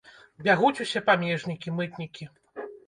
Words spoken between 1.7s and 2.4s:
мытнікі.